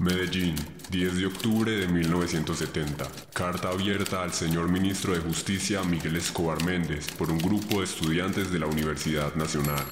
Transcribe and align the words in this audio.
Medellín, 0.00 0.56
10 0.90 1.16
de 1.16 1.26
octubre 1.26 1.70
de 1.70 1.86
1970. 1.86 3.06
Carta 3.32 3.68
abierta 3.68 4.22
al 4.22 4.32
señor 4.32 4.68
ministro 4.68 5.14
de 5.14 5.20
Justicia 5.20 5.82
Miguel 5.84 6.16
Escobar 6.16 6.64
Méndez 6.64 7.10
por 7.12 7.30
un 7.30 7.38
grupo 7.38 7.78
de 7.78 7.84
estudiantes 7.84 8.50
de 8.50 8.58
la 8.58 8.66
Universidad 8.66 9.34
Nacional. 9.36 9.84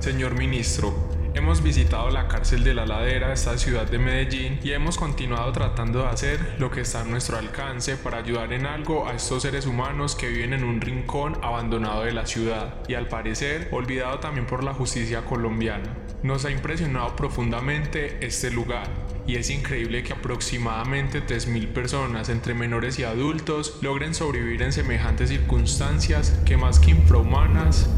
Señor 0.00 0.36
ministro, 0.36 1.13
hemos 1.34 1.62
visitado 1.62 2.10
la 2.10 2.28
cárcel 2.28 2.62
de 2.62 2.74
la 2.74 2.86
ladera 2.86 3.28
de 3.28 3.34
esta 3.34 3.58
ciudad 3.58 3.86
de 3.86 3.98
Medellín 3.98 4.60
y 4.62 4.70
hemos 4.70 4.96
continuado 4.96 5.50
tratando 5.52 6.02
de 6.02 6.08
hacer 6.08 6.54
lo 6.58 6.70
que 6.70 6.82
está 6.82 7.00
a 7.00 7.04
nuestro 7.04 7.36
alcance 7.36 7.96
para 7.96 8.18
ayudar 8.18 8.52
en 8.52 8.66
algo 8.66 9.08
a 9.08 9.14
estos 9.14 9.42
seres 9.42 9.66
humanos 9.66 10.14
que 10.14 10.28
viven 10.28 10.52
en 10.52 10.62
un 10.62 10.80
rincón 10.80 11.36
abandonado 11.42 12.04
de 12.04 12.12
la 12.12 12.26
ciudad 12.26 12.74
y 12.88 12.94
al 12.94 13.08
parecer 13.08 13.68
olvidado 13.72 14.20
también 14.20 14.46
por 14.46 14.62
la 14.62 14.74
justicia 14.74 15.24
colombiana. 15.24 15.92
Nos 16.22 16.44
ha 16.44 16.50
impresionado 16.50 17.16
profundamente 17.16 18.24
este 18.24 18.50
lugar 18.50 18.88
y 19.26 19.36
es 19.36 19.50
increíble 19.50 20.04
que 20.04 20.12
aproximadamente 20.12 21.24
3.000 21.26 21.72
personas 21.72 22.28
entre 22.28 22.54
menores 22.54 22.98
y 22.98 23.04
adultos 23.04 23.78
logren 23.82 24.14
sobrevivir 24.14 24.62
en 24.62 24.72
semejantes 24.72 25.30
circunstancias 25.30 26.38
que 26.44 26.56
más 26.56 26.78
que 26.78 26.92
infrahumanas 26.92 27.90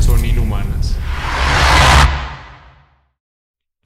son 0.00 0.24
inhumanas. 0.24 0.96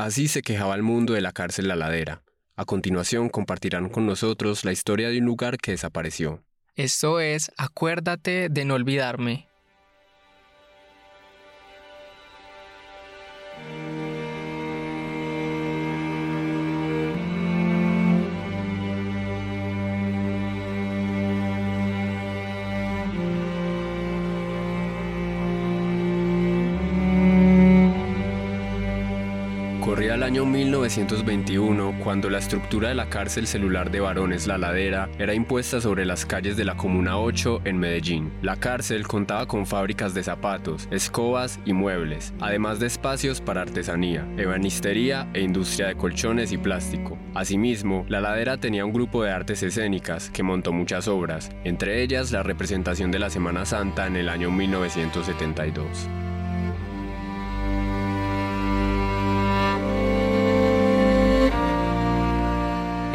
Así 0.02 0.26
se 0.26 0.42
quejaba 0.42 0.74
el 0.74 0.82
mundo 0.82 1.12
de 1.12 1.20
la 1.20 1.30
cárcel 1.30 1.68
La 1.68 1.76
Ladera. 1.76 2.24
A 2.56 2.64
continuación 2.64 3.28
compartirán 3.28 3.88
con 3.88 4.04
nosotros 4.04 4.64
la 4.64 4.72
historia 4.72 5.10
de 5.10 5.20
un 5.20 5.26
lugar 5.26 5.58
que 5.58 5.70
desapareció. 5.70 6.42
Esto 6.74 7.20
es 7.20 7.52
Acuérdate 7.56 8.48
de 8.48 8.64
no 8.64 8.74
olvidarme. 8.74 9.46
Corría 29.92 30.14
el 30.14 30.22
año 30.22 30.46
1921 30.46 31.98
cuando 32.02 32.30
la 32.30 32.38
estructura 32.38 32.88
de 32.88 32.94
la 32.94 33.10
cárcel 33.10 33.46
celular 33.46 33.90
de 33.90 34.00
varones 34.00 34.46
La 34.46 34.56
Ladera 34.56 35.10
era 35.18 35.34
impuesta 35.34 35.82
sobre 35.82 36.06
las 36.06 36.24
calles 36.24 36.56
de 36.56 36.64
la 36.64 36.78
Comuna 36.78 37.18
8 37.18 37.60
en 37.66 37.76
Medellín. 37.76 38.32
La 38.40 38.56
cárcel 38.56 39.06
contaba 39.06 39.44
con 39.44 39.66
fábricas 39.66 40.14
de 40.14 40.22
zapatos, 40.22 40.88
escobas 40.90 41.60
y 41.66 41.74
muebles, 41.74 42.32
además 42.40 42.80
de 42.80 42.86
espacios 42.86 43.42
para 43.42 43.60
artesanía, 43.60 44.26
ebanistería 44.38 45.28
e 45.34 45.42
industria 45.42 45.88
de 45.88 45.96
colchones 45.96 46.52
y 46.52 46.56
plástico. 46.56 47.18
Asimismo, 47.34 48.06
La 48.08 48.22
Ladera 48.22 48.56
tenía 48.56 48.86
un 48.86 48.94
grupo 48.94 49.22
de 49.22 49.30
artes 49.30 49.62
escénicas 49.62 50.30
que 50.30 50.42
montó 50.42 50.72
muchas 50.72 51.06
obras, 51.06 51.50
entre 51.64 52.02
ellas 52.02 52.32
la 52.32 52.42
representación 52.42 53.10
de 53.10 53.18
la 53.18 53.28
Semana 53.28 53.66
Santa 53.66 54.06
en 54.06 54.16
el 54.16 54.30
año 54.30 54.50
1972. 54.50 56.08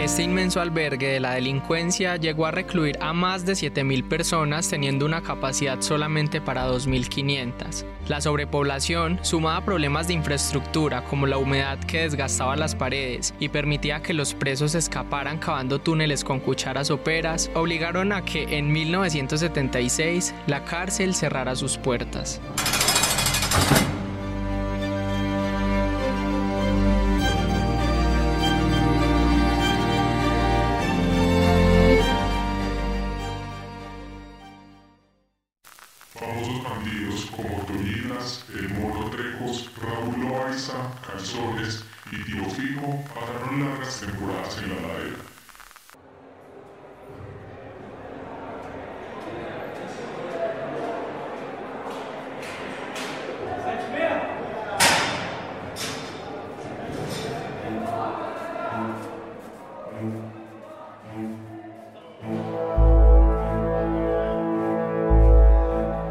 Este 0.08 0.24
inmenso 0.24 0.62
albergue 0.62 1.10
de 1.10 1.20
la 1.20 1.34
delincuencia 1.34 2.16
llegó 2.16 2.46
a 2.46 2.52
recluir 2.52 2.98
a 3.02 3.12
más 3.12 3.46
de 3.46 3.52
7.000 3.52 4.08
personas 4.08 4.70
teniendo 4.70 5.06
una 5.06 5.22
capacidad 5.22 5.82
solamente 5.82 6.40
para 6.40 6.66
2.500. 6.66 7.84
La 8.08 8.22
sobrepoblación, 8.22 9.20
sumada 9.22 9.58
a 9.58 9.66
problemas 9.66 10.08
de 10.08 10.14
infraestructura 10.14 11.04
como 11.04 11.28
la 11.28 11.38
humedad 11.38 11.78
que 11.80 12.04
desgastaba 12.04 12.56
las 12.56 12.74
paredes 12.74 13.34
y 13.38 13.50
permitía 13.50 14.02
que 14.02 14.14
los 14.14 14.34
presos 14.34 14.76
escaparan 14.76 15.40
cavando 15.40 15.80
túneles 15.80 16.24
con 16.24 16.40
cucharas 16.40 16.90
operas, 16.90 17.52
obligaron 17.54 18.14
a 18.14 18.24
que 18.24 18.58
en 18.58 18.72
1976 18.72 20.34
la 20.48 20.64
cárcel 20.64 21.16
cerrara 21.16 21.54
sus 21.58 21.78
puertas. 21.78 22.40
Como 37.36 37.66
Tolinas, 37.66 38.46
El 38.54 38.70
Moro 38.70 39.10
Trejos, 39.10 39.70
Raúl 39.82 40.20
Loaiza, 40.22 40.92
Calzones 41.06 41.84
y 42.12 42.24
Tío 42.24 42.46
Fijo 42.52 43.04
pasaron 43.14 43.66
largas 43.66 44.00
temporadas 44.00 44.58
en 44.60 44.70
la 44.70 44.88
ladera. 44.88 45.27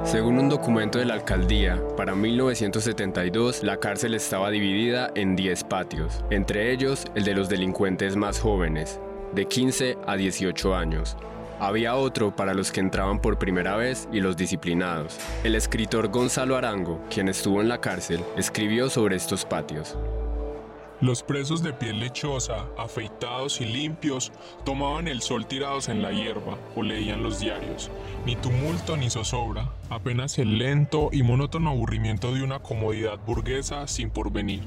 Según 0.06 0.38
un 0.38 0.48
documento 0.48 1.00
de 1.00 1.04
la 1.04 1.14
alcaldía, 1.14 1.82
para 1.96 2.14
1972 2.14 3.64
la 3.64 3.78
cárcel 3.78 4.14
estaba 4.14 4.50
dividida 4.50 5.10
en 5.16 5.34
10 5.34 5.64
patios, 5.64 6.24
entre 6.30 6.70
ellos 6.70 7.06
el 7.16 7.24
de 7.24 7.34
los 7.34 7.48
delincuentes 7.48 8.14
más 8.14 8.38
jóvenes, 8.38 9.00
de 9.34 9.46
15 9.46 9.98
a 10.06 10.14
18 10.14 10.76
años. 10.76 11.16
Había 11.58 11.96
otro 11.96 12.36
para 12.36 12.54
los 12.54 12.70
que 12.70 12.78
entraban 12.78 13.20
por 13.20 13.36
primera 13.36 13.74
vez 13.74 14.08
y 14.12 14.20
los 14.20 14.36
disciplinados. 14.36 15.18
El 15.42 15.56
escritor 15.56 16.06
Gonzalo 16.06 16.56
Arango, 16.56 17.00
quien 17.12 17.28
estuvo 17.28 17.60
en 17.60 17.68
la 17.68 17.80
cárcel, 17.80 18.20
escribió 18.36 18.88
sobre 18.88 19.16
estos 19.16 19.44
patios. 19.44 19.96
Los 21.02 21.22
presos 21.22 21.62
de 21.62 21.74
piel 21.74 22.00
lechosa, 22.00 22.64
afeitados 22.78 23.60
y 23.60 23.66
limpios, 23.66 24.32
tomaban 24.64 25.08
el 25.08 25.20
sol 25.20 25.46
tirados 25.46 25.90
en 25.90 26.00
la 26.00 26.10
hierba 26.10 26.56
o 26.74 26.82
leían 26.82 27.22
los 27.22 27.38
diarios. 27.38 27.90
Ni 28.24 28.34
tumulto 28.34 28.96
ni 28.96 29.10
zozobra, 29.10 29.70
apenas 29.90 30.38
el 30.38 30.56
lento 30.56 31.10
y 31.12 31.22
monótono 31.22 31.68
aburrimiento 31.68 32.32
de 32.32 32.42
una 32.42 32.60
comodidad 32.60 33.18
burguesa 33.26 33.86
sin 33.86 34.08
porvenir. 34.08 34.62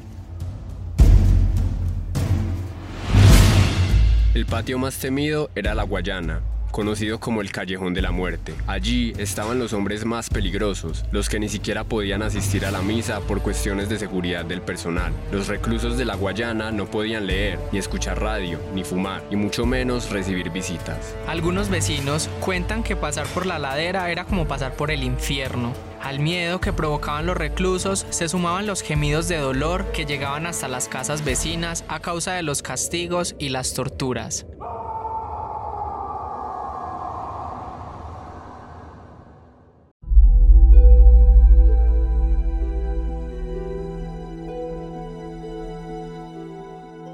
El 4.36 4.46
patio 4.46 4.78
más 4.78 5.00
temido 5.00 5.50
era 5.56 5.74
la 5.74 5.82
Guayana, 5.82 6.44
conocido 6.72 7.20
como 7.20 7.42
el 7.42 7.52
Callejón 7.52 7.94
de 7.94 8.02
la 8.02 8.12
Muerte. 8.12 8.54
Allí 8.68 9.14
estaban 9.18 9.60
los 9.60 9.74
hombres 9.74 10.06
más 10.06 10.30
peligrosos, 10.30 11.06
los 11.12 11.30
que 11.30 11.40
ni 11.40 11.50
siquiera 11.50 11.84
podían 11.84 12.22
asistir 12.22 12.66
a 12.66 12.72
la 12.72 12.82
misa 12.82 13.20
por 13.22 13.42
cuestiones 13.42 13.90
de 13.90 14.00
seguridad 14.00 14.46
del 14.46 14.62
personal. 14.62 15.14
Los 15.32 15.48
reclusos 15.48 15.98
de 15.98 16.06
la 16.06 16.16
Guayana 16.16 16.72
no 16.72 16.86
podían 16.86 17.28
leer, 17.28 17.60
ni 17.72 17.80
escuchar 17.80 18.22
radio, 18.22 18.60
ni 18.74 18.84
fumar, 18.84 19.24
y 19.30 19.36
mucho 19.36 19.66
menos 19.66 20.10
recibir 20.10 20.50
visitas. 20.50 21.16
Algunos 21.28 21.70
vecinos 21.70 22.30
cuentan 22.40 22.84
que 22.84 22.96
pasar 22.96 23.28
por 23.28 23.46
la 23.46 23.60
ladera 23.60 24.12
era 24.12 24.26
como 24.26 24.48
pasar 24.48 24.74
por 24.74 24.92
el 24.92 25.04
infierno. 25.04 25.74
Al 26.02 26.20
miedo 26.20 26.62
que 26.62 26.72
provocaban 26.72 27.26
los 27.26 27.36
reclusos 27.36 28.06
se 28.10 28.30
sumaban 28.30 28.66
los 28.66 28.82
gemidos 28.82 29.28
de 29.28 29.38
dolor 29.38 29.92
que 29.92 30.06
llegaban 30.06 30.46
hasta 30.46 30.70
las 30.70 30.88
casas 30.88 31.26
vecinas 31.26 31.84
a 31.90 32.00
causa 32.00 32.34
de 32.34 32.44
los 32.44 32.62
castigos 32.62 33.36
y 33.38 33.50
las 33.50 33.74
torturas. 33.74 34.46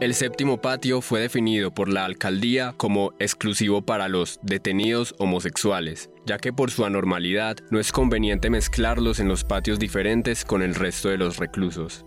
El 0.06 0.14
séptimo 0.14 0.62
patio 0.62 1.02
fue 1.02 1.22
definido 1.22 1.72
por 1.72 1.92
la 1.92 2.06
alcaldía 2.06 2.76
como 2.78 3.14
exclusivo 3.18 3.82
para 3.82 4.08
los 4.08 4.40
detenidos 4.44 5.16
homosexuales, 5.18 6.12
ya 6.28 6.38
que 6.38 6.54
por 6.54 6.70
su 6.70 6.86
anormalidad 6.86 7.58
no 7.72 7.80
es 7.80 7.92
conveniente 7.92 8.52
mezclarlos 8.52 9.20
en 9.20 9.28
los 9.28 9.44
patios 9.44 9.80
diferentes 9.80 10.46
con 10.46 10.62
el 10.62 10.76
resto 10.76 11.10
de 11.10 11.18
los 11.18 11.38
reclusos. 11.38 12.06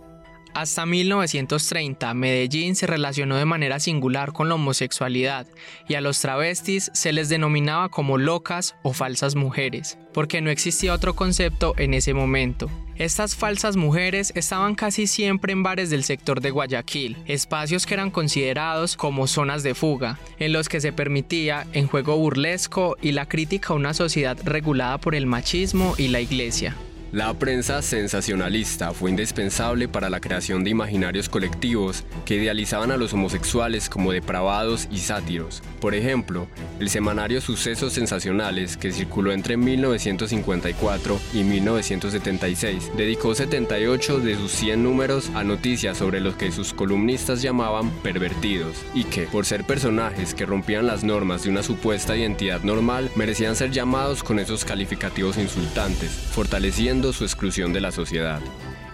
Hasta 0.54 0.86
1930, 0.86 2.14
Medellín 2.14 2.74
se 2.74 2.86
relacionó 2.86 3.36
de 3.36 3.44
manera 3.44 3.78
singular 3.80 4.32
con 4.32 4.48
la 4.48 4.56
homosexualidad 4.56 5.46
y 5.88 5.94
a 5.94 6.00
los 6.00 6.20
travestis 6.20 6.90
se 6.94 7.12
les 7.12 7.28
denominaba 7.28 7.88
como 7.88 8.18
locas 8.18 8.74
o 8.82 8.92
falsas 8.92 9.34
mujeres, 9.34 9.98
porque 10.12 10.40
no 10.40 10.50
existía 10.50 10.94
otro 10.94 11.14
concepto 11.14 11.74
en 11.76 11.94
ese 11.94 12.14
momento. 12.14 12.70
Estas 12.96 13.36
falsas 13.36 13.76
mujeres 13.76 14.32
estaban 14.34 14.74
casi 14.74 15.06
siempre 15.06 15.52
en 15.52 15.62
bares 15.62 15.88
del 15.88 16.02
sector 16.02 16.40
de 16.40 16.50
Guayaquil, 16.50 17.16
espacios 17.26 17.86
que 17.86 17.94
eran 17.94 18.10
considerados 18.10 18.96
como 18.96 19.28
zonas 19.28 19.62
de 19.62 19.74
fuga, 19.74 20.18
en 20.40 20.52
los 20.52 20.68
que 20.68 20.80
se 20.80 20.92
permitía 20.92 21.64
en 21.74 21.86
juego 21.86 22.16
burlesco 22.16 22.96
y 23.00 23.12
la 23.12 23.26
crítica 23.26 23.72
a 23.72 23.76
una 23.76 23.94
sociedad 23.94 24.36
regulada 24.44 24.98
por 24.98 25.14
el 25.14 25.26
machismo 25.26 25.94
y 25.96 26.08
la 26.08 26.20
iglesia. 26.20 26.76
La 27.10 27.32
prensa 27.32 27.80
sensacionalista 27.80 28.92
fue 28.92 29.08
indispensable 29.08 29.88
para 29.88 30.10
la 30.10 30.20
creación 30.20 30.62
de 30.62 30.68
imaginarios 30.68 31.30
colectivos 31.30 32.04
que 32.26 32.34
idealizaban 32.34 32.90
a 32.90 32.98
los 32.98 33.14
homosexuales 33.14 33.88
como 33.88 34.12
depravados 34.12 34.88
y 34.90 34.98
sátiros. 34.98 35.62
Por 35.80 35.94
ejemplo, 35.94 36.48
el 36.80 36.90
semanario 36.90 37.40
Sucesos 37.40 37.94
Sensacionales, 37.94 38.76
que 38.76 38.92
circuló 38.92 39.32
entre 39.32 39.56
1954 39.56 41.18
y 41.32 41.44
1976, 41.44 42.90
dedicó 42.94 43.34
78 43.34 44.18
de 44.20 44.36
sus 44.36 44.52
100 44.52 44.82
números 44.82 45.30
a 45.34 45.44
noticias 45.44 45.96
sobre 45.96 46.20
los 46.20 46.34
que 46.34 46.52
sus 46.52 46.74
columnistas 46.74 47.40
llamaban 47.40 47.88
pervertidos 48.02 48.76
y 48.92 49.04
que, 49.04 49.22
por 49.22 49.46
ser 49.46 49.64
personajes 49.64 50.34
que 50.34 50.44
rompían 50.44 50.86
las 50.86 51.04
normas 51.04 51.44
de 51.44 51.48
una 51.48 51.62
supuesta 51.62 52.14
identidad 52.18 52.60
normal, 52.64 53.10
merecían 53.16 53.56
ser 53.56 53.70
llamados 53.70 54.22
con 54.22 54.38
esos 54.38 54.66
calificativos 54.66 55.38
insultantes, 55.38 56.10
fortaleciendo 56.10 56.97
su 57.12 57.24
exclusión 57.24 57.72
de 57.72 57.80
la 57.80 57.92
sociedad. 57.92 58.40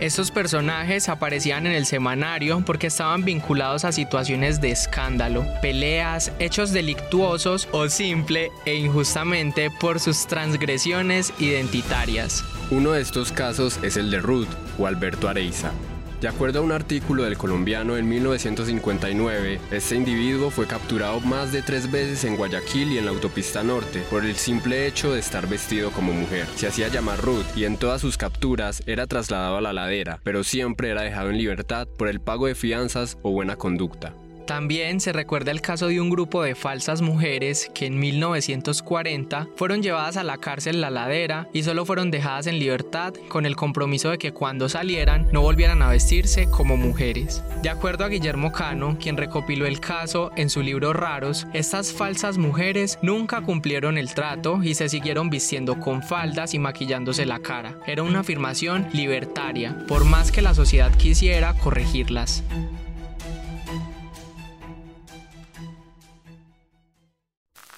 Estos 0.00 0.30
personajes 0.30 1.08
aparecían 1.08 1.66
en 1.66 1.72
el 1.72 1.86
semanario 1.86 2.62
porque 2.66 2.88
estaban 2.88 3.24
vinculados 3.24 3.84
a 3.84 3.92
situaciones 3.92 4.60
de 4.60 4.70
escándalo, 4.70 5.46
peleas, 5.62 6.32
hechos 6.40 6.72
delictuosos 6.72 7.68
o 7.70 7.88
simple 7.88 8.50
e 8.66 8.74
injustamente 8.74 9.70
por 9.70 10.00
sus 10.00 10.26
transgresiones 10.26 11.32
identitarias. 11.38 12.44
Uno 12.70 12.92
de 12.92 13.02
estos 13.02 13.30
casos 13.30 13.78
es 13.82 13.96
el 13.96 14.10
de 14.10 14.18
Ruth 14.18 14.48
o 14.78 14.86
Alberto 14.86 15.28
Areiza, 15.28 15.70
de 16.24 16.30
acuerdo 16.30 16.60
a 16.60 16.62
un 16.62 16.72
artículo 16.72 17.24
del 17.24 17.36
colombiano 17.36 17.98
en 17.98 18.08
1959, 18.08 19.60
este 19.70 19.94
individuo 19.94 20.48
fue 20.48 20.66
capturado 20.66 21.20
más 21.20 21.52
de 21.52 21.60
tres 21.60 21.90
veces 21.90 22.24
en 22.24 22.36
Guayaquil 22.36 22.92
y 22.92 22.96
en 22.96 23.04
la 23.04 23.10
autopista 23.10 23.62
norte 23.62 24.02
por 24.08 24.24
el 24.24 24.34
simple 24.36 24.86
hecho 24.86 25.12
de 25.12 25.20
estar 25.20 25.46
vestido 25.46 25.90
como 25.90 26.14
mujer. 26.14 26.46
Se 26.56 26.66
hacía 26.66 26.88
llamar 26.88 27.20
Ruth 27.20 27.44
y 27.54 27.64
en 27.64 27.76
todas 27.76 28.00
sus 28.00 28.16
capturas 28.16 28.82
era 28.86 29.06
trasladado 29.06 29.58
a 29.58 29.60
la 29.60 29.74
ladera, 29.74 30.18
pero 30.24 30.44
siempre 30.44 30.88
era 30.88 31.02
dejado 31.02 31.28
en 31.28 31.36
libertad 31.36 31.86
por 31.86 32.08
el 32.08 32.22
pago 32.22 32.46
de 32.46 32.54
fianzas 32.54 33.18
o 33.20 33.30
buena 33.30 33.56
conducta. 33.56 34.14
También 34.46 35.00
se 35.00 35.12
recuerda 35.12 35.50
el 35.50 35.62
caso 35.62 35.88
de 35.88 36.00
un 36.00 36.10
grupo 36.10 36.42
de 36.42 36.54
falsas 36.54 37.00
mujeres 37.00 37.70
que 37.72 37.86
en 37.86 37.98
1940 37.98 39.48
fueron 39.56 39.82
llevadas 39.82 40.18
a 40.18 40.24
la 40.24 40.36
cárcel 40.36 40.82
La 40.82 40.90
Ladera 40.90 41.48
y 41.54 41.62
solo 41.62 41.86
fueron 41.86 42.10
dejadas 42.10 42.46
en 42.46 42.58
libertad 42.58 43.14
con 43.28 43.46
el 43.46 43.56
compromiso 43.56 44.10
de 44.10 44.18
que 44.18 44.32
cuando 44.32 44.68
salieran 44.68 45.28
no 45.32 45.40
volvieran 45.40 45.80
a 45.80 45.88
vestirse 45.88 46.46
como 46.50 46.76
mujeres. 46.76 47.42
De 47.62 47.70
acuerdo 47.70 48.04
a 48.04 48.08
Guillermo 48.08 48.52
Cano, 48.52 48.98
quien 49.00 49.16
recopiló 49.16 49.66
el 49.66 49.80
caso 49.80 50.30
en 50.36 50.50
su 50.50 50.62
libro 50.62 50.92
Raros, 50.92 51.46
estas 51.54 51.92
falsas 51.92 52.36
mujeres 52.36 52.98
nunca 53.00 53.40
cumplieron 53.40 53.96
el 53.96 54.12
trato 54.12 54.62
y 54.62 54.74
se 54.74 54.90
siguieron 54.90 55.30
vistiendo 55.30 55.80
con 55.80 56.02
faldas 56.02 56.52
y 56.52 56.58
maquillándose 56.58 57.24
la 57.24 57.38
cara. 57.38 57.78
Era 57.86 58.02
una 58.02 58.20
afirmación 58.20 58.88
libertaria, 58.92 59.76
por 59.88 60.04
más 60.04 60.30
que 60.30 60.42
la 60.42 60.54
sociedad 60.54 60.94
quisiera 60.96 61.54
corregirlas. 61.54 62.44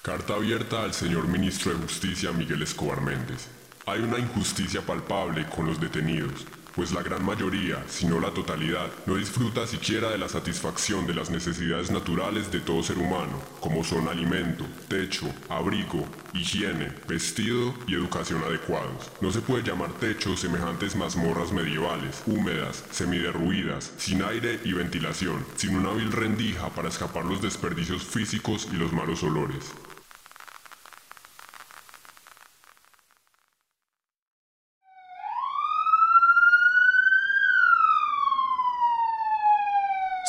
Carta 0.07 0.35
abierta 0.35 0.83
al 0.83 0.93
señor 0.93 1.27
ministro 1.27 1.73
de 1.73 1.79
Justicia 1.79 2.31
Miguel 2.31 2.61
Escobar 2.61 3.01
Méndez. 3.01 3.49
Hay 3.85 3.99
una 3.99 4.17
injusticia 4.17 4.81
palpable 4.81 5.45
con 5.47 5.65
los 5.65 5.81
detenidos, 5.81 6.45
pues 6.73 6.93
la 6.93 7.03
gran 7.03 7.25
mayoría, 7.25 7.83
si 7.89 8.05
no 8.05 8.21
la 8.21 8.33
totalidad, 8.33 8.87
no 9.05 9.15
disfruta 9.15 9.67
siquiera 9.67 10.09
de 10.09 10.17
la 10.17 10.29
satisfacción 10.29 11.05
de 11.07 11.13
las 11.13 11.29
necesidades 11.29 11.91
naturales 11.91 12.49
de 12.53 12.61
todo 12.61 12.83
ser 12.83 12.99
humano, 12.99 13.41
como 13.59 13.83
son 13.83 14.07
alimento, 14.07 14.65
techo, 14.87 15.25
abrigo, 15.49 16.05
higiene, 16.33 16.93
vestido 17.05 17.73
y 17.85 17.95
educación 17.95 18.41
adecuados. 18.45 19.11
No 19.19 19.29
se 19.33 19.41
puede 19.41 19.63
llamar 19.63 19.91
techo 19.99 20.37
semejantes 20.37 20.95
mazmorras 20.95 21.51
medievales, 21.51 22.23
húmedas, 22.25 22.85
semiderruidas, 22.91 23.91
sin 23.97 24.23
aire 24.23 24.61
y 24.63 24.71
ventilación, 24.71 25.45
sin 25.57 25.75
una 25.75 25.91
vil 25.91 26.13
rendija 26.13 26.69
para 26.69 26.87
escapar 26.87 27.25
los 27.25 27.41
desperdicios 27.41 28.03
físicos 28.03 28.69
y 28.71 28.77
los 28.77 28.93
malos 28.93 29.21
olores. 29.23 29.73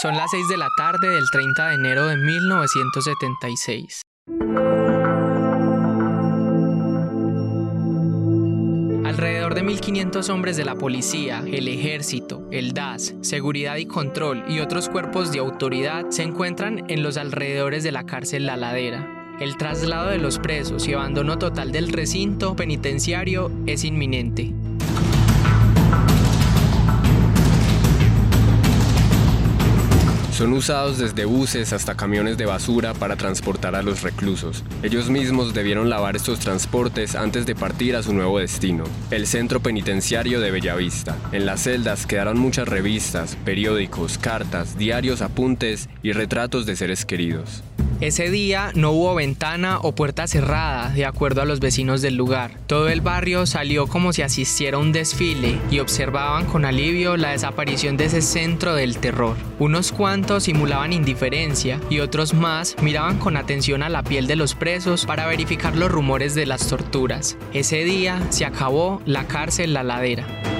Son 0.00 0.16
las 0.16 0.30
6 0.30 0.46
de 0.46 0.56
la 0.56 0.68
tarde 0.76 1.08
del 1.08 1.28
30 1.28 1.70
de 1.70 1.74
enero 1.74 2.06
de 2.06 2.16
1976. 2.16 4.02
Alrededor 9.04 9.56
de 9.56 9.64
1.500 9.64 10.30
hombres 10.30 10.56
de 10.56 10.64
la 10.64 10.76
policía, 10.76 11.42
el 11.44 11.66
ejército, 11.66 12.46
el 12.52 12.74
DAS, 12.74 13.16
seguridad 13.22 13.74
y 13.74 13.86
control 13.86 14.44
y 14.46 14.60
otros 14.60 14.88
cuerpos 14.88 15.32
de 15.32 15.40
autoridad 15.40 16.10
se 16.10 16.22
encuentran 16.22 16.88
en 16.88 17.02
los 17.02 17.16
alrededores 17.16 17.82
de 17.82 17.90
la 17.90 18.06
cárcel 18.06 18.46
La 18.46 18.56
Ladera. 18.56 19.36
El 19.40 19.56
traslado 19.56 20.10
de 20.10 20.18
los 20.18 20.38
presos 20.38 20.86
y 20.86 20.92
abandono 20.92 21.38
total 21.38 21.72
del 21.72 21.92
recinto 21.92 22.54
penitenciario 22.54 23.50
es 23.66 23.82
inminente. 23.82 24.54
Son 30.38 30.52
usados 30.52 30.98
desde 30.98 31.24
buses 31.24 31.72
hasta 31.72 31.96
camiones 31.96 32.38
de 32.38 32.46
basura 32.46 32.94
para 32.94 33.16
transportar 33.16 33.74
a 33.74 33.82
los 33.82 34.02
reclusos. 34.02 34.62
Ellos 34.84 35.10
mismos 35.10 35.52
debieron 35.52 35.90
lavar 35.90 36.14
estos 36.14 36.38
transportes 36.38 37.16
antes 37.16 37.44
de 37.44 37.56
partir 37.56 37.96
a 37.96 38.04
su 38.04 38.14
nuevo 38.14 38.38
destino, 38.38 38.84
el 39.10 39.26
centro 39.26 39.58
penitenciario 39.58 40.38
de 40.38 40.52
Bellavista. 40.52 41.16
En 41.32 41.44
las 41.44 41.62
celdas 41.62 42.06
quedaron 42.06 42.38
muchas 42.38 42.68
revistas, 42.68 43.34
periódicos, 43.44 44.16
cartas, 44.16 44.78
diarios, 44.78 45.22
apuntes 45.22 45.88
y 46.04 46.12
retratos 46.12 46.66
de 46.66 46.76
seres 46.76 47.04
queridos. 47.04 47.64
Ese 48.00 48.30
día 48.30 48.70
no 48.76 48.92
hubo 48.92 49.16
ventana 49.16 49.80
o 49.82 49.92
puerta 49.92 50.28
cerrada, 50.28 50.90
de 50.90 51.04
acuerdo 51.04 51.42
a 51.42 51.44
los 51.44 51.58
vecinos 51.58 52.00
del 52.00 52.14
lugar. 52.14 52.52
Todo 52.68 52.88
el 52.88 53.00
barrio 53.00 53.44
salió 53.44 53.88
como 53.88 54.12
si 54.12 54.22
asistiera 54.22 54.76
a 54.76 54.80
un 54.80 54.92
desfile 54.92 55.58
y 55.68 55.80
observaban 55.80 56.46
con 56.46 56.64
alivio 56.64 57.16
la 57.16 57.30
desaparición 57.30 57.96
de 57.96 58.04
ese 58.04 58.22
centro 58.22 58.76
del 58.76 58.98
terror. 58.98 59.36
Unos 59.58 59.90
cuantos 59.90 60.44
simulaban 60.44 60.92
indiferencia 60.92 61.80
y 61.90 61.98
otros 61.98 62.34
más 62.34 62.76
miraban 62.80 63.18
con 63.18 63.36
atención 63.36 63.82
a 63.82 63.88
la 63.88 64.04
piel 64.04 64.28
de 64.28 64.36
los 64.36 64.54
presos 64.54 65.04
para 65.04 65.26
verificar 65.26 65.76
los 65.76 65.90
rumores 65.90 66.36
de 66.36 66.46
las 66.46 66.68
torturas. 66.68 67.36
Ese 67.52 67.82
día 67.82 68.22
se 68.30 68.44
acabó 68.44 69.02
la 69.06 69.26
cárcel 69.26 69.74
La 69.74 69.82
Ladera. 69.82 70.57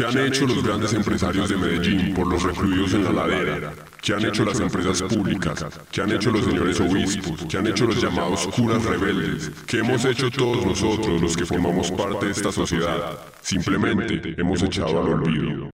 ¿Qué 0.00 0.06
han 0.06 0.16
hecho 0.16 0.46
los 0.46 0.64
grandes 0.64 0.94
empresarios 0.94 1.50
de 1.50 1.58
Medellín 1.58 2.14
por 2.14 2.26
los 2.26 2.42
recluidos 2.42 2.94
en 2.94 3.04
la 3.04 3.12
ladera? 3.12 3.74
¿Qué 4.00 4.14
han 4.14 4.24
hecho 4.24 4.46
las 4.46 4.58
empresas 4.58 5.02
públicas? 5.02 5.62
¿Qué 5.92 6.00
han 6.00 6.10
hecho 6.12 6.30
los 6.30 6.46
señores 6.46 6.80
obispos? 6.80 7.44
¿Qué 7.46 7.58
han 7.58 7.66
hecho 7.66 7.84
los 7.84 8.00
llamados 8.00 8.46
curas 8.46 8.82
rebeldes? 8.82 9.50
¿Qué 9.66 9.80
hemos 9.80 10.02
hecho 10.06 10.30
todos 10.30 10.64
nosotros 10.64 11.20
los 11.20 11.36
que 11.36 11.44
formamos 11.44 11.90
parte 11.90 12.24
de 12.24 12.32
esta 12.32 12.50
sociedad? 12.50 13.18
Simplemente 13.42 14.34
hemos 14.38 14.62
echado 14.62 15.02
al 15.02 15.08
olvido. 15.12 15.68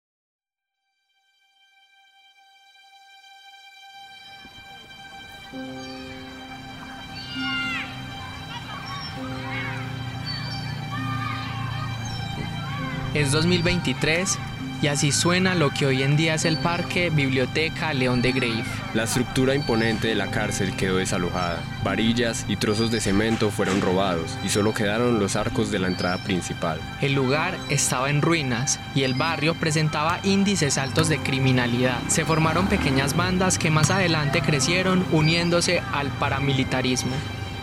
Es 13.14 13.32
2023 13.32 14.40
y 14.82 14.88
así 14.88 15.12
suena 15.12 15.54
lo 15.54 15.70
que 15.70 15.86
hoy 15.86 16.02
en 16.02 16.18
día 16.18 16.34
es 16.34 16.46
el 16.46 16.58
Parque 16.58 17.12
Biblioteca 17.12 17.94
León 17.94 18.24
de 18.24 18.32
Grave. 18.32 18.64
La 18.96 19.04
estructura 19.04 19.54
imponente 19.54 20.08
de 20.08 20.16
la 20.16 20.32
cárcel 20.32 20.76
quedó 20.76 20.98
desalojada. 20.98 21.62
Varillas 21.84 22.44
y 22.48 22.56
trozos 22.56 22.90
de 22.90 23.00
cemento 23.00 23.52
fueron 23.52 23.82
robados 23.82 24.36
y 24.44 24.50
solo 24.50 24.74
quedaron 24.74 25.20
los 25.20 25.36
arcos 25.36 25.70
de 25.70 25.78
la 25.78 25.88
entrada 25.88 26.18
principal. 26.24 26.80
El 27.02 27.14
lugar 27.14 27.56
estaba 27.70 28.10
en 28.10 28.24
ruinas 28.24 28.80
y 28.96 29.04
el 29.04 29.14
barrio 29.14 29.54
presentaba 29.54 30.20
índices 30.24 30.80
altos 30.80 31.08
de 31.08 31.20
criminalidad. 31.20 32.00
Se 32.08 32.26
formaron 32.26 32.66
pequeñas 32.66 33.16
bandas 33.16 33.60
que 33.60 33.70
más 33.70 33.92
adelante 33.92 34.42
crecieron 34.42 35.06
uniéndose 35.12 35.84
al 35.94 36.10
paramilitarismo. 36.10 37.14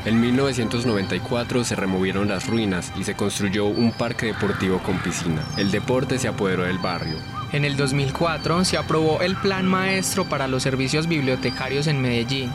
En 0.06 0.18
1994 0.18 1.62
se 1.62 1.76
removieron 1.76 2.28
las 2.28 2.46
ruinas 2.46 2.90
y 2.96 3.04
se 3.04 3.14
construyó 3.14 3.66
un 3.66 3.92
parque 3.92 4.26
deportivo 4.26 4.78
con 4.78 4.98
piscina. 4.98 5.42
El 5.58 5.70
deporte 5.70 6.18
se 6.18 6.26
apoderó 6.26 6.62
del 6.62 6.78
barrio. 6.78 7.16
En 7.52 7.66
el 7.66 7.76
2004 7.76 8.64
se 8.64 8.78
aprobó 8.78 9.20
el 9.20 9.36
Plan 9.36 9.66
Maestro 9.66 10.24
para 10.24 10.48
los 10.48 10.62
Servicios 10.62 11.06
Bibliotecarios 11.06 11.86
en 11.86 12.00
Medellín, 12.00 12.50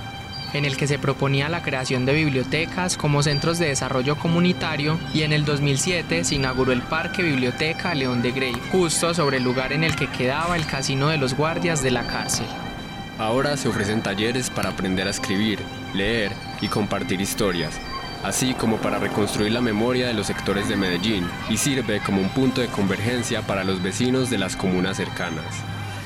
en 0.53 0.65
el 0.65 0.75
que 0.75 0.87
se 0.87 0.97
proponía 0.97 1.47
la 1.47 1.61
creación 1.61 2.05
de 2.07 2.13
bibliotecas 2.13 2.97
como 2.97 3.21
centros 3.21 3.59
de 3.59 3.67
desarrollo 3.67 4.15
comunitario 4.15 4.97
y 5.13 5.21
en 5.21 5.31
el 5.31 5.45
2007 5.45 6.23
se 6.23 6.35
inauguró 6.35 6.71
el 6.71 6.81
Parque 6.81 7.21
Biblioteca 7.21 7.93
León 7.93 8.23
de 8.23 8.31
Grey, 8.31 8.55
justo 8.71 9.13
sobre 9.13 9.37
el 9.37 9.43
lugar 9.43 9.71
en 9.71 9.83
el 9.83 9.95
que 9.95 10.09
quedaba 10.09 10.55
el 10.55 10.65
casino 10.65 11.09
de 11.09 11.17
los 11.17 11.35
guardias 11.35 11.83
de 11.83 11.91
la 11.91 12.07
cárcel. 12.07 12.47
Ahora 13.19 13.55
se 13.55 13.69
ofrecen 13.69 14.01
talleres 14.01 14.49
para 14.49 14.69
aprender 14.69 15.07
a 15.07 15.11
escribir, 15.11 15.59
leer 15.93 16.31
y 16.65 16.67
compartir 16.67 17.21
historias, 17.21 17.79
así 18.23 18.53
como 18.55 18.77
para 18.77 18.97
reconstruir 18.97 19.51
la 19.51 19.61
memoria 19.61 20.07
de 20.07 20.13
los 20.13 20.27
sectores 20.27 20.67
de 20.67 20.75
Medellín 20.75 21.27
y 21.49 21.57
sirve 21.57 21.99
como 21.99 22.21
un 22.21 22.29
punto 22.29 22.59
de 22.59 22.67
convergencia 22.67 23.43
para 23.43 23.63
los 23.63 23.81
vecinos 23.81 24.29
de 24.29 24.39
las 24.39 24.55
comunas 24.55 24.97
cercanas. 24.97 25.45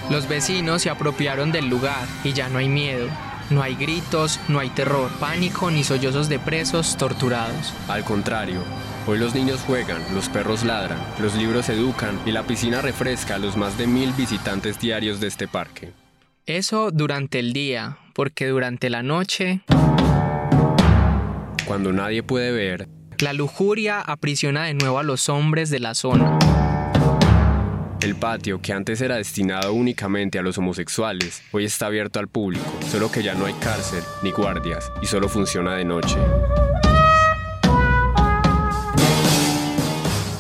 Los 0.10 0.28
vecinos 0.28 0.82
se 0.82 0.89
apropiaron 0.89 1.51
del 1.51 1.68
lugar 1.70 2.08
y 2.24 2.34
ya 2.34 2.50
no 2.50 2.58
hay 2.58 2.68
miedo. 2.68 3.08
No 3.50 3.63
hay 3.63 3.75
gritos, 3.75 4.39
no 4.48 4.60
hay 4.60 4.70
terror, 4.70 5.10
pánico 5.20 5.72
ni 5.72 5.84
sollozos 5.84 6.30
de 6.30 6.38
presos 6.38 6.98
torturados. 6.98 7.74
Al 7.88 8.04
contrario, 8.04 8.62
hoy 9.08 9.18
los 9.18 9.34
niños 9.34 9.62
juegan, 9.66 10.04
los 10.13 10.30
perros 10.30 10.63
ladran, 10.63 11.00
los 11.20 11.36
libros 11.36 11.68
educan 11.70 12.20
y 12.28 12.32
la 12.32 12.44
piscina 12.44 12.82
refresca 12.82 13.36
a 13.36 13.39
los 13.39 13.58
más 13.58 13.75
de 13.78 13.88
mil 13.88 14.13
visitantes 14.13 14.80
diarios 14.80 15.20
de 15.20 15.28
este 15.28 15.48
parque. 15.48 15.94
Eso 16.46 16.92
durante 16.92 17.39
el 17.39 17.54
día, 17.54 17.98
porque 18.13 18.48
durante 18.48 18.89
la 18.89 19.01
noche... 19.01 19.62
Cuando 21.70 21.94
nadie 21.94 22.24
puede 22.24 22.52
ver... 22.52 22.90
La 23.20 23.32
lujuria 23.32 24.02
aprisiona 24.02 24.64
de 24.64 24.74
nuevo 24.74 24.98
a 24.98 25.04
los 25.04 25.30
hombres 25.30 25.70
de 25.70 25.80
la 25.80 25.94
zona. 25.94 26.40
El 28.02 28.16
patio, 28.16 28.60
que 28.60 28.74
antes 28.74 29.02
era 29.02 29.18
destinado 29.18 29.72
únicamente 29.74 30.40
a 30.40 30.42
los 30.42 30.58
homosexuales, 30.58 31.44
hoy 31.52 31.66
está 31.66 31.86
abierto 31.86 32.18
al 32.18 32.28
público, 32.28 32.66
solo 32.90 33.12
que 33.12 33.22
ya 33.22 33.36
no 33.36 33.46
hay 33.46 33.54
cárcel 33.54 34.02
ni 34.24 34.32
guardias 34.32 34.92
y 35.04 35.06
solo 35.06 35.30
funciona 35.30 35.76
de 35.76 35.86
noche. 35.86 36.18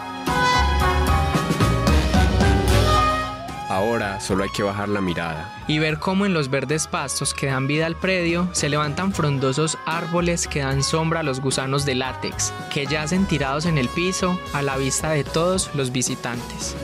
Ahora 3.69 4.21
solo 4.21 4.43
hay 4.43 4.51
que 4.51 4.65
bajar 4.65 4.89
la 4.89 5.01
mirada. 5.01 5.49
y 5.69 5.79
ver 5.79 6.01
cómo 6.01 6.27
en 6.27 6.35
los 6.35 6.51
verdes 6.51 6.89
pastos 6.89 7.35
que 7.35 7.47
dan 7.47 7.69
vida 7.69 7.87
al 7.87 7.95
predio 7.95 8.49
se 8.53 8.69
levantan 8.69 9.13
frondosos 9.13 9.79
árboles 9.87 10.49
que 10.49 10.61
dan 10.61 10.83
sombra 10.83 11.21
a 11.21 11.23
los 11.23 11.41
gusanos 11.41 11.87
de 11.87 11.95
látex, 11.95 12.53
que 12.75 12.85
yacen 12.87 13.27
tirados 13.27 13.65
en 13.65 13.79
el 13.79 13.89
piso 13.89 14.39
a 14.53 14.61
la 14.61 14.77
vista 14.77 15.11
de 15.11 15.23
todos 15.23 15.71
los 15.75 15.93
visitantes. 15.93 16.77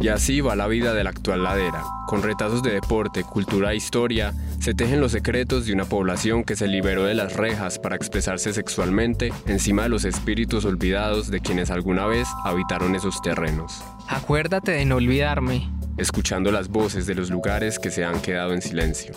Y 0.00 0.08
así 0.08 0.40
va 0.40 0.54
la 0.54 0.68
vida 0.68 0.94
de 0.94 1.02
la 1.02 1.10
actual 1.10 1.42
ladera. 1.42 1.82
Con 2.06 2.22
retazos 2.22 2.62
de 2.62 2.70
deporte, 2.70 3.24
cultura 3.24 3.72
e 3.72 3.76
historia, 3.76 4.32
se 4.60 4.72
tejen 4.72 5.00
los 5.00 5.12
secretos 5.12 5.66
de 5.66 5.72
una 5.72 5.86
población 5.86 6.44
que 6.44 6.54
se 6.54 6.68
liberó 6.68 7.04
de 7.04 7.14
las 7.14 7.34
rejas 7.34 7.80
para 7.80 7.96
expresarse 7.96 8.52
sexualmente 8.52 9.32
encima 9.46 9.82
de 9.82 9.88
los 9.88 10.04
espíritus 10.04 10.64
olvidados 10.64 11.30
de 11.30 11.40
quienes 11.40 11.70
alguna 11.70 12.06
vez 12.06 12.28
habitaron 12.44 12.94
esos 12.94 13.20
terrenos. 13.22 13.82
Acuérdate 14.08 14.70
de 14.70 14.84
no 14.84 14.96
olvidarme. 14.96 15.68
Escuchando 15.96 16.52
las 16.52 16.68
voces 16.68 17.06
de 17.06 17.16
los 17.16 17.28
lugares 17.28 17.80
que 17.80 17.90
se 17.90 18.04
han 18.04 18.20
quedado 18.20 18.54
en 18.54 18.62
silencio. 18.62 19.14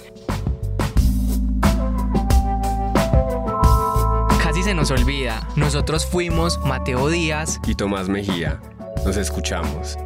Casi 4.42 4.64
se 4.64 4.74
nos 4.74 4.90
olvida. 4.90 5.48
Nosotros 5.56 6.08
fuimos 6.08 6.60
Mateo 6.66 7.08
Díaz 7.10 7.60
Y 7.68 7.76
Tomás 7.76 8.10
Mejía. 8.10 8.60
Nos 9.06 9.18
escuchamos. 9.18 9.98